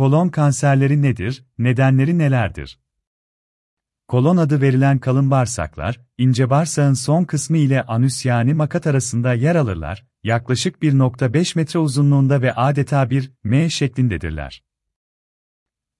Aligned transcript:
Kolon 0.00 0.28
kanserleri 0.28 1.02
nedir, 1.02 1.44
nedenleri 1.58 2.18
nelerdir? 2.18 2.78
Kolon 4.08 4.36
adı 4.36 4.60
verilen 4.60 4.98
kalın 4.98 5.30
bağırsaklar, 5.30 6.00
ince 6.18 6.50
bağırsağın 6.50 6.94
son 6.94 7.24
kısmı 7.24 7.56
ile 7.56 7.82
anüs 7.82 8.24
yani 8.24 8.54
makat 8.54 8.86
arasında 8.86 9.34
yer 9.34 9.56
alırlar, 9.56 10.06
yaklaşık 10.22 10.82
1.5 10.82 11.58
metre 11.58 11.78
uzunluğunda 11.78 12.42
ve 12.42 12.52
adeta 12.52 13.10
bir 13.10 13.32
M 13.44 13.70
şeklindedirler. 13.70 14.62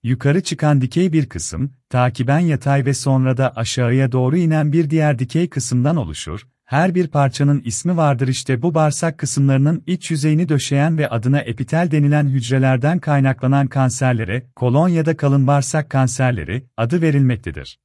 Yukarı 0.03 0.43
çıkan 0.43 0.81
dikey 0.81 1.13
bir 1.13 1.29
kısım, 1.29 1.75
takiben 1.89 2.39
yatay 2.39 2.85
ve 2.87 2.95
sonra 2.95 3.37
da 3.37 3.57
aşağıya 3.57 4.13
doğru 4.13 4.37
inen 4.37 4.73
bir 4.73 4.91
diğer 4.91 5.19
dikey 5.19 5.49
kısımdan 5.49 5.97
oluşur. 5.97 6.49
Her 6.71 6.95
bir 6.95 7.09
parçanın 7.09 7.63
ismi 7.65 7.97
vardır 7.97 8.29
işte 8.29 8.63
bu 8.63 8.75
bağırsak 8.75 9.19
kısımlarının 9.19 9.83
iç 9.87 10.11
yüzeyini 10.11 10.49
döşeyen 10.49 10.99
ve 10.99 11.09
adına 11.09 11.41
epitel 11.41 11.91
denilen 11.91 12.27
hücrelerden 12.29 12.99
kaynaklanan 12.99 13.67
kanserlere, 13.67 14.47
kolon 14.57 14.89
ya 14.89 15.07
da 15.07 15.17
kalın 15.17 15.47
bağırsak 15.47 15.91
kanserleri, 15.91 16.67
adı 16.77 17.03
verilmektedir. 17.03 17.79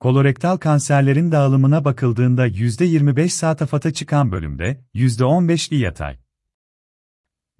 Kolorektal 0.00 0.56
kanserlerin 0.56 1.32
dağılımına 1.32 1.84
bakıldığında 1.84 2.48
%25 2.48 3.28
sağ 3.28 3.56
tafata 3.56 3.92
çıkan 3.92 4.32
bölümde, 4.32 4.84
%15'i 4.94 5.78
yatay. 5.78 6.25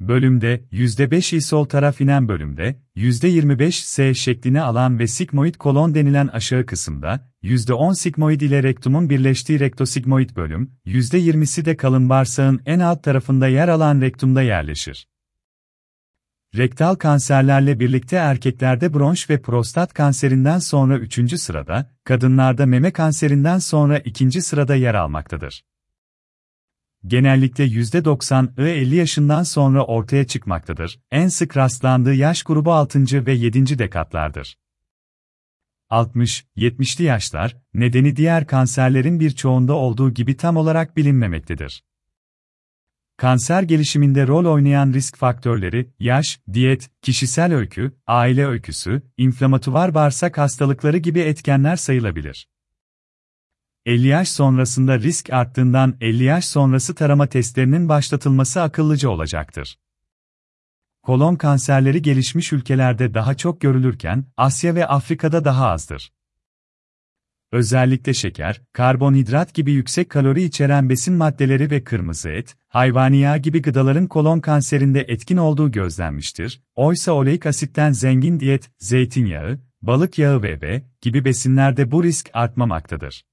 Bölümde, 0.01 0.65
%5'i 0.73 1.41
sol 1.41 1.65
taraf 1.65 2.01
inen 2.01 2.29
bölümde, 2.29 2.77
%25 2.97 3.73
S 3.73 4.15
şeklini 4.15 4.61
alan 4.61 4.99
ve 4.99 5.07
sigmoid 5.07 5.55
kolon 5.55 5.95
denilen 5.95 6.27
aşağı 6.27 6.67
kısımda, 6.67 7.31
%10 7.43 7.95
sigmoid 7.95 8.41
ile 8.41 8.63
rektumun 8.63 9.11
birleştiği 9.11 9.61
rektosigmoid 9.61 10.37
bölüm, 10.37 10.71
%20'si 10.87 11.65
de 11.65 11.77
kalın 11.77 12.09
bağırsağın 12.09 12.61
en 12.67 12.81
alt 12.81 13.03
tarafında 13.03 13.49
yer 13.49 13.69
alan 13.69 14.01
rektumda 14.01 14.43
yerleşir. 14.43 15.09
Rektal 16.57 16.95
kanserlerle 16.95 17.81
birlikte 17.81 18.17
erkeklerde 18.17 18.95
bronş 18.95 19.31
ve 19.31 19.43
prostat 19.43 19.95
kanserinden 19.95 20.59
sonra 20.59 20.99
3. 20.99 21.41
sırada, 21.41 21.95
kadınlarda 22.05 22.67
meme 22.67 22.91
kanserinden 22.91 23.59
sonra 23.59 23.99
2. 23.99 24.43
sırada 24.43 24.75
yer 24.75 24.95
almaktadır. 24.95 25.63
Genellikle 27.07 27.67
%90'ı 27.67 28.69
50 28.69 28.95
yaşından 28.95 29.43
sonra 29.43 29.85
ortaya 29.85 30.27
çıkmaktadır. 30.27 31.01
En 31.11 31.29
sık 31.29 31.57
rastlandığı 31.57 32.15
yaş 32.15 32.43
grubu 32.43 32.73
6. 32.73 33.27
ve 33.27 33.33
7. 33.33 33.79
dekatlardır. 33.79 34.59
60-70'li 35.91 37.05
yaşlar, 37.05 37.57
nedeni 37.75 38.17
diğer 38.17 38.47
kanserlerin 38.47 39.21
birçoğunda 39.21 39.75
olduğu 39.75 40.15
gibi 40.15 40.37
tam 40.37 40.57
olarak 40.57 40.97
bilinmemektedir. 40.97 41.83
Kanser 43.17 43.63
gelişiminde 43.63 44.27
rol 44.27 44.45
oynayan 44.45 44.93
risk 44.93 45.17
faktörleri, 45.17 45.91
yaş, 45.99 46.41
diyet, 46.53 46.91
kişisel 47.03 47.55
öykü, 47.55 47.93
aile 48.07 48.47
öyküsü, 48.47 49.03
inflamatuvar 49.17 49.95
bağırsak 49.95 50.39
hastalıkları 50.39 50.99
gibi 50.99 51.21
etkenler 51.21 51.77
sayılabilir. 51.77 52.49
50 53.87 54.07
yaş 54.07 54.29
sonrasında 54.29 54.99
risk 54.99 55.33
arttığından 55.33 55.97
50 56.01 56.25
yaş 56.25 56.45
sonrası 56.45 56.95
tarama 56.95 57.27
testlerinin 57.27 57.89
başlatılması 57.89 58.63
akıllıca 58.63 59.09
olacaktır. 59.09 59.79
Kolon 61.03 61.37
kanserleri 61.37 62.03
gelişmiş 62.03 62.53
ülkelerde 62.53 63.15
daha 63.15 63.35
çok 63.35 63.61
görülürken, 63.61 64.25
Asya 64.37 64.75
ve 64.75 64.87
Afrika'da 64.87 65.45
daha 65.45 65.67
azdır. 65.67 66.13
Özellikle 67.53 68.15
şeker, 68.15 68.63
karbonhidrat 68.73 69.55
gibi 69.55 69.73
yüksek 69.73 70.11
kalori 70.11 70.43
içeren 70.43 70.89
besin 70.89 71.15
maddeleri 71.15 71.71
ve 71.71 71.85
kırmızı 71.85 72.29
et, 72.29 72.57
hayvani 72.69 73.17
yağ 73.17 73.37
gibi 73.37 73.63
gıdaların 73.63 74.07
kolon 74.07 74.41
kanserinde 74.41 75.01
etkin 75.01 75.37
olduğu 75.37 75.71
gözlenmiştir. 75.71 76.63
Oysa 76.75 77.13
oleik 77.13 77.47
asitten 77.47 77.93
zengin 77.93 78.41
diyet, 78.41 78.71
zeytinyağı, 78.79 79.59
balık 79.83 80.19
yağı 80.19 80.43
ve 80.43 80.61
B 80.61 80.83
gibi 81.01 81.25
besinlerde 81.25 81.91
bu 81.91 82.05
risk 82.05 82.31
artmamaktadır. 82.33 83.25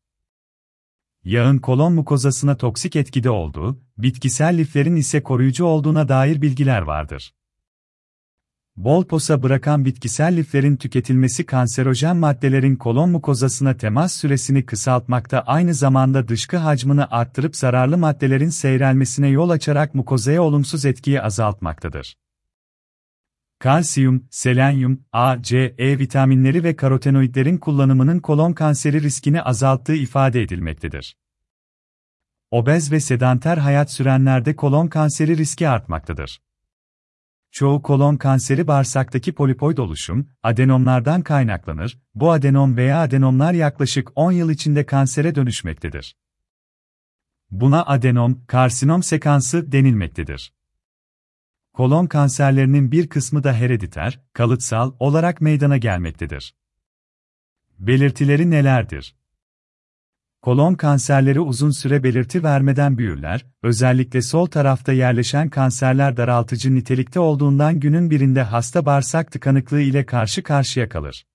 Yağın 1.26 1.58
kolon 1.58 1.94
mukozasına 1.94 2.58
toksik 2.58 2.96
etkide 2.96 3.30
olduğu, 3.30 3.80
bitkisel 3.98 4.58
liflerin 4.58 4.96
ise 4.96 5.24
koruyucu 5.24 5.66
olduğuna 5.66 6.08
dair 6.10 6.42
bilgiler 6.42 6.82
vardır. 6.82 7.34
Bol 8.76 9.06
posa 9.06 9.44
bırakan 9.44 9.86
bitkisel 9.86 10.38
liflerin 10.38 10.76
tüketilmesi 10.76 11.46
kanserojen 11.46 12.18
maddelerin 12.18 12.76
kolon 12.76 13.10
mukozasına 13.10 13.78
temas 13.78 14.14
süresini 14.14 14.66
kısaltmakta 14.66 15.40
aynı 15.40 15.74
zamanda 15.74 16.28
dışkı 16.28 16.58
hacmını 16.58 17.12
arttırıp 17.12 17.56
zararlı 17.56 17.98
maddelerin 17.98 18.50
seyrelmesine 18.50 19.28
yol 19.28 19.50
açarak 19.50 19.96
mukozaya 19.96 20.44
olumsuz 20.44 20.86
etkiyi 20.86 21.22
azaltmaktadır. 21.22 22.16
Kalsiyum, 23.64 24.28
selenyum, 24.32 25.06
A, 25.12 25.42
C, 25.42 25.76
E 25.78 26.00
vitaminleri 26.00 26.64
ve 26.64 26.76
karotenoidlerin 26.76 27.58
kullanımının 27.58 28.20
kolon 28.20 28.54
kanseri 28.54 29.02
riskini 29.02 29.42
azalttığı 29.42 29.96
ifade 29.96 30.42
edilmektedir. 30.42 31.18
Obez 32.52 32.92
ve 32.92 33.00
sedanter 33.00 33.58
hayat 33.58 33.92
sürenlerde 33.92 34.56
kolon 34.56 34.88
kanseri 34.88 35.38
riski 35.38 35.70
artmaktadır. 35.70 36.42
Çoğu 37.52 37.82
kolon 37.82 38.18
kanseri 38.18 38.68
bağırsaktaki 38.68 39.34
polipoid 39.34 39.78
oluşum, 39.78 40.28
adenomlardan 40.44 41.22
kaynaklanır, 41.22 42.00
bu 42.16 42.32
adenom 42.32 42.78
veya 42.78 43.02
adenomlar 43.02 43.54
yaklaşık 43.54 44.12
10 44.16 44.32
yıl 44.32 44.50
içinde 44.50 44.86
kansere 44.86 45.36
dönüşmektedir. 45.36 46.16
Buna 47.52 47.86
adenom, 47.86 48.46
karsinom 48.48 49.04
sekansı 49.04 49.72
denilmektedir. 49.72 50.54
Kolon 51.74 52.08
kanserlerinin 52.08 52.92
bir 52.92 53.08
kısmı 53.08 53.44
da 53.44 53.54
herediter, 53.54 54.20
kalıtsal 54.34 54.92
olarak 55.00 55.42
meydana 55.42 55.78
gelmektedir. 55.78 56.56
Belirtileri 57.80 58.52
nelerdir? 58.52 59.16
Kolon 60.42 60.76
kanserleri 60.76 61.40
uzun 61.40 61.72
süre 61.72 62.04
belirti 62.04 62.44
vermeden 62.44 62.98
büyürler, 62.98 63.46
özellikle 63.64 64.22
sol 64.22 64.46
tarafta 64.46 64.94
yerleşen 64.94 65.50
kanserler 65.50 66.18
daraltıcı 66.18 66.76
nitelikte 66.76 67.20
olduğundan 67.20 67.80
günün 67.80 68.10
birinde 68.10 68.42
hasta 68.42 68.86
bağırsak 68.86 69.32
tıkanıklığı 69.32 69.82
ile 69.82 70.06
karşı 70.06 70.44
karşıya 70.44 70.90
kalır. 70.90 71.26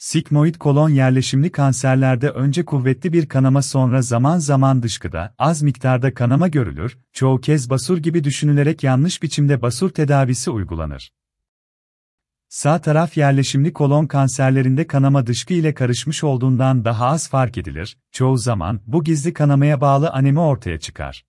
Sigmoid 0.00 0.54
kolon 0.54 0.88
yerleşimli 0.88 1.52
kanserlerde 1.52 2.30
önce 2.30 2.64
kuvvetli 2.64 3.12
bir 3.12 3.26
kanama 3.26 3.62
sonra 3.62 4.02
zaman 4.02 4.38
zaman 4.38 4.82
dışkıda, 4.82 5.34
az 5.38 5.62
miktarda 5.62 6.14
kanama 6.14 6.48
görülür, 6.48 6.98
çoğu 7.12 7.40
kez 7.40 7.70
basur 7.70 7.98
gibi 7.98 8.24
düşünülerek 8.24 8.82
yanlış 8.84 9.22
biçimde 9.22 9.62
basur 9.62 9.90
tedavisi 9.90 10.50
uygulanır. 10.50 11.12
Sağ 12.48 12.80
taraf 12.80 13.16
yerleşimli 13.16 13.72
kolon 13.72 14.06
kanserlerinde 14.06 14.86
kanama 14.86 15.26
dışkı 15.26 15.54
ile 15.54 15.74
karışmış 15.74 16.24
olduğundan 16.24 16.84
daha 16.84 17.06
az 17.06 17.28
fark 17.28 17.58
edilir, 17.58 17.96
çoğu 18.12 18.38
zaman 18.38 18.80
bu 18.86 19.04
gizli 19.04 19.32
kanamaya 19.32 19.80
bağlı 19.80 20.10
anemi 20.10 20.40
ortaya 20.40 20.78
çıkar. 20.78 21.24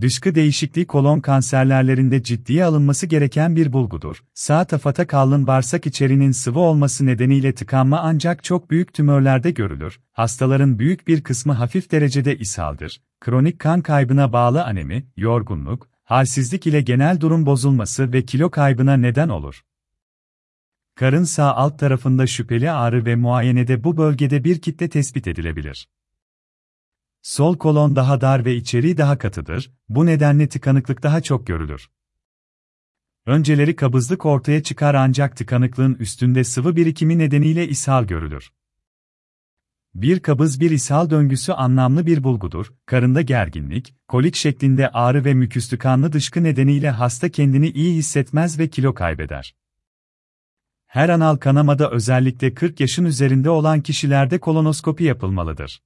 Dışkı 0.00 0.34
değişikliği 0.34 0.86
kolon 0.86 1.20
kanserlerlerinde 1.20 2.22
ciddiye 2.22 2.64
alınması 2.64 3.06
gereken 3.06 3.56
bir 3.56 3.72
bulgudur. 3.72 4.22
Sağ 4.34 4.64
tafata 4.64 5.06
kalın 5.06 5.46
bağırsak 5.46 5.86
içerinin 5.86 6.32
sıvı 6.32 6.58
olması 6.58 7.06
nedeniyle 7.06 7.54
tıkanma 7.54 8.00
ancak 8.00 8.44
çok 8.44 8.70
büyük 8.70 8.94
tümörlerde 8.94 9.50
görülür. 9.50 10.00
Hastaların 10.12 10.78
büyük 10.78 11.08
bir 11.08 11.22
kısmı 11.22 11.52
hafif 11.52 11.90
derecede 11.90 12.38
ishaldir. 12.38 13.02
Kronik 13.20 13.58
kan 13.58 13.82
kaybına 13.82 14.32
bağlı 14.32 14.64
anemi, 14.64 15.06
yorgunluk, 15.16 15.88
halsizlik 16.04 16.66
ile 16.66 16.80
genel 16.80 17.20
durum 17.20 17.46
bozulması 17.46 18.12
ve 18.12 18.24
kilo 18.24 18.50
kaybına 18.50 18.96
neden 18.96 19.28
olur. 19.28 19.64
Karın 20.94 21.24
sağ 21.24 21.54
alt 21.54 21.78
tarafında 21.78 22.26
şüpheli 22.26 22.70
ağrı 22.70 23.06
ve 23.06 23.16
muayenede 23.16 23.84
bu 23.84 23.96
bölgede 23.96 24.44
bir 24.44 24.60
kitle 24.60 24.88
tespit 24.88 25.26
edilebilir. 25.26 25.88
Sol 27.22 27.58
kolon 27.58 27.96
daha 27.96 28.20
dar 28.20 28.44
ve 28.44 28.56
içeriği 28.56 28.98
daha 28.98 29.18
katıdır, 29.18 29.70
bu 29.88 30.06
nedenle 30.06 30.48
tıkanıklık 30.48 31.02
daha 31.02 31.20
çok 31.20 31.46
görülür. 31.46 31.90
Önceleri 33.26 33.76
kabızlık 33.76 34.26
ortaya 34.26 34.62
çıkar 34.62 34.94
ancak 34.94 35.36
tıkanıklığın 35.36 35.94
üstünde 35.94 36.44
sıvı 36.44 36.76
birikimi 36.76 37.18
nedeniyle 37.18 37.68
ishal 37.68 38.04
görülür. 38.04 38.52
Bir 39.94 40.20
kabız 40.20 40.60
bir 40.60 40.70
ishal 40.70 41.10
döngüsü 41.10 41.52
anlamlı 41.52 42.06
bir 42.06 42.24
bulgudur, 42.24 42.72
karında 42.86 43.22
gerginlik, 43.22 43.94
kolik 44.08 44.36
şeklinde 44.36 44.88
ağrı 44.88 45.24
ve 45.24 45.34
müküstü 45.34 45.78
kanlı 45.78 46.12
dışkı 46.12 46.44
nedeniyle 46.44 46.90
hasta 46.90 47.28
kendini 47.28 47.70
iyi 47.70 47.94
hissetmez 47.94 48.58
ve 48.58 48.68
kilo 48.68 48.94
kaybeder. 48.94 49.54
Her 50.86 51.08
anal 51.08 51.36
kanamada 51.36 51.90
özellikle 51.90 52.54
40 52.54 52.80
yaşın 52.80 53.04
üzerinde 53.04 53.50
olan 53.50 53.80
kişilerde 53.80 54.40
kolonoskopi 54.40 55.04
yapılmalıdır. 55.04 55.82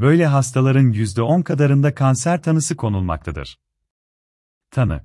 Böyle 0.00 0.26
hastaların 0.26 0.92
%10 0.92 1.42
kadarında 1.42 1.94
kanser 1.94 2.42
tanısı 2.42 2.76
konulmaktadır. 2.76 3.58
Tanı 4.70 5.00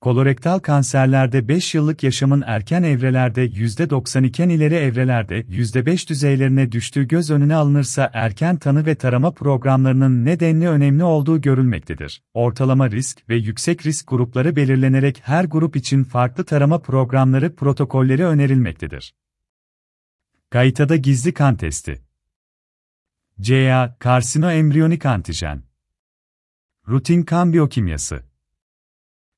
Kolorektal 0.00 0.58
kanserlerde 0.58 1.48
5 1.48 1.74
yıllık 1.74 2.02
yaşamın 2.02 2.42
erken 2.46 2.82
evrelerde 2.82 3.46
%90 3.46 4.26
iken 4.26 4.48
ileri 4.48 4.74
evrelerde 4.74 5.40
%5 5.40 6.08
düzeylerine 6.08 6.72
düştüğü 6.72 7.08
göz 7.08 7.30
önüne 7.30 7.54
alınırsa 7.54 8.10
erken 8.12 8.56
tanı 8.56 8.86
ve 8.86 8.94
tarama 8.94 9.30
programlarının 9.30 10.24
nedenli 10.24 10.68
önemli 10.68 11.04
olduğu 11.04 11.40
görülmektedir. 11.40 12.22
Ortalama 12.34 12.90
risk 12.90 13.28
ve 13.28 13.36
yüksek 13.36 13.86
risk 13.86 14.08
grupları 14.08 14.56
belirlenerek 14.56 15.20
her 15.24 15.44
grup 15.44 15.76
için 15.76 16.04
farklı 16.04 16.44
tarama 16.44 16.78
programları 16.78 17.56
protokolleri 17.56 18.24
önerilmektedir. 18.24 19.14
Kayıtada 20.50 20.96
gizli 20.96 21.34
kan 21.34 21.56
testi. 21.56 22.05
CA, 23.40 23.96
karsinoembriyonik 23.98 25.06
antijen. 25.06 25.62
Rutin 26.88 27.22
kan 27.22 27.52
biyokimyası. 27.52 28.24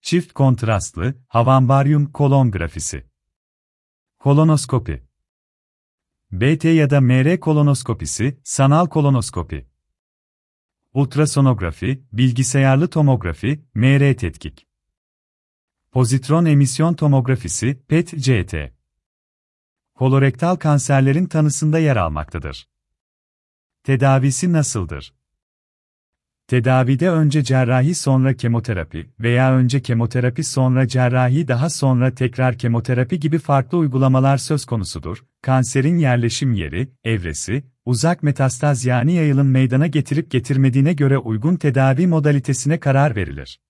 Çift 0.02 0.32
kontrastlı, 0.32 1.14
havambaryum 1.28 2.12
kolon 2.12 2.50
grafisi. 2.50 3.06
Kolonoskopi. 4.18 5.08
BT 6.32 6.64
ya 6.64 6.90
da 6.90 7.00
MR 7.00 7.40
kolonoskopisi, 7.40 8.40
sanal 8.44 8.86
kolonoskopi. 8.86 9.68
Ultrasonografi, 10.94 12.02
bilgisayarlı 12.12 12.90
tomografi, 12.90 13.64
MR 13.74 14.14
tetkik. 14.14 14.66
Pozitron 15.92 16.44
emisyon 16.44 16.94
tomografisi, 16.94 17.82
PET-CT. 17.88 18.72
Kolorektal 19.94 20.56
kanserlerin 20.56 21.26
tanısında 21.26 21.78
yer 21.78 21.96
almaktadır. 21.96 22.68
Tedavisi 23.88 24.52
nasıldır? 24.52 25.14
Tedavide 26.48 27.10
önce 27.10 27.44
cerrahi 27.44 27.94
sonra 27.94 28.34
kemoterapi 28.34 29.06
veya 29.20 29.54
önce 29.54 29.82
kemoterapi 29.82 30.44
sonra 30.44 30.88
cerrahi 30.88 31.48
daha 31.48 31.70
sonra 31.70 32.14
tekrar 32.14 32.58
kemoterapi 32.58 33.20
gibi 33.20 33.38
farklı 33.38 33.78
uygulamalar 33.78 34.36
söz 34.36 34.64
konusudur. 34.64 35.24
Kanserin 35.42 35.98
yerleşim 35.98 36.52
yeri, 36.52 36.88
evresi, 37.04 37.64
uzak 37.84 38.22
metastaz 38.22 38.84
yani 38.84 39.12
yayılım 39.12 39.50
meydana 39.50 39.86
getirip 39.86 40.30
getirmediğine 40.30 40.92
göre 40.92 41.18
uygun 41.18 41.56
tedavi 41.56 42.06
modalitesine 42.06 42.80
karar 42.80 43.16
verilir. 43.16 43.60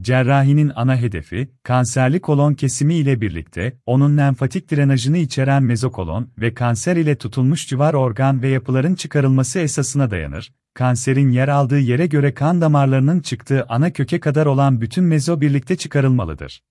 Cerrahinin 0.00 0.72
ana 0.74 0.96
hedefi, 0.96 1.48
kanserli 1.62 2.20
kolon 2.20 2.54
kesimi 2.54 2.94
ile 2.94 3.20
birlikte, 3.20 3.78
onun 3.86 4.16
lenfatik 4.16 4.72
drenajını 4.72 5.18
içeren 5.18 5.62
mezokolon 5.62 6.30
ve 6.38 6.54
kanser 6.54 6.96
ile 6.96 7.16
tutulmuş 7.16 7.68
civar 7.68 7.94
organ 7.94 8.42
ve 8.42 8.48
yapıların 8.48 8.94
çıkarılması 8.94 9.58
esasına 9.58 10.10
dayanır. 10.10 10.52
Kanserin 10.74 11.30
yer 11.30 11.48
aldığı 11.48 11.78
yere 11.78 12.06
göre 12.06 12.34
kan 12.34 12.60
damarlarının 12.60 13.20
çıktığı 13.20 13.66
ana 13.68 13.92
köke 13.92 14.20
kadar 14.20 14.46
olan 14.46 14.80
bütün 14.80 15.04
mezo 15.04 15.40
birlikte 15.40 15.76
çıkarılmalıdır. 15.76 16.62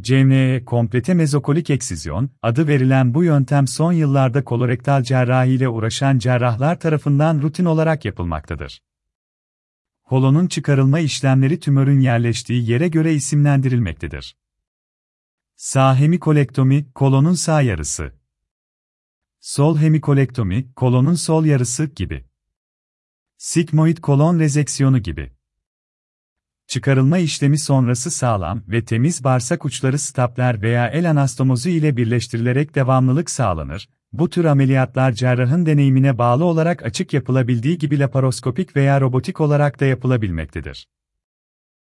CME 0.00 0.62
komplete 0.66 1.14
mezokolik 1.14 1.70
eksizyon, 1.70 2.30
adı 2.42 2.68
verilen 2.68 3.14
bu 3.14 3.24
yöntem 3.24 3.66
son 3.66 3.92
yıllarda 3.92 4.44
kolorektal 4.44 5.02
cerrahi 5.02 5.50
ile 5.50 5.68
uğraşan 5.68 6.18
cerrahlar 6.18 6.80
tarafından 6.80 7.42
rutin 7.42 7.64
olarak 7.64 8.04
yapılmaktadır. 8.04 8.80
Kolonun 10.08 10.46
çıkarılma 10.46 11.00
işlemleri 11.00 11.60
tümörün 11.60 12.00
yerleştiği 12.00 12.70
yere 12.70 12.88
göre 12.88 13.14
isimlendirilmektedir. 13.14 14.36
Sağ 15.56 15.96
hemikolektomi, 15.96 16.92
kolonun 16.92 17.34
sağ 17.34 17.62
yarısı. 17.62 18.12
Sol 19.40 19.78
hemikolektomi, 19.78 20.72
kolonun 20.72 21.14
sol 21.14 21.44
yarısı 21.44 21.84
gibi. 21.84 22.24
Sigmoid 23.36 23.98
kolon 23.98 24.38
rezeksiyonu 24.38 24.98
gibi. 24.98 25.32
Çıkarılma 26.66 27.18
işlemi 27.18 27.58
sonrası 27.58 28.10
sağlam 28.10 28.62
ve 28.68 28.84
temiz 28.84 29.24
bağırsak 29.24 29.64
uçları 29.64 29.98
stapler 29.98 30.62
veya 30.62 30.88
el 30.88 31.10
anastomozu 31.10 31.68
ile 31.68 31.96
birleştirilerek 31.96 32.74
devamlılık 32.74 33.30
sağlanır, 33.30 33.88
bu 34.12 34.30
tür 34.30 34.44
ameliyatlar 34.44 35.12
cerrahın 35.12 35.66
deneyimine 35.66 36.18
bağlı 36.18 36.44
olarak 36.44 36.82
açık 36.82 37.12
yapılabildiği 37.14 37.78
gibi 37.78 37.98
laparoskopik 37.98 38.76
veya 38.76 39.00
robotik 39.00 39.40
olarak 39.40 39.80
da 39.80 39.84
yapılabilmektedir. 39.84 40.86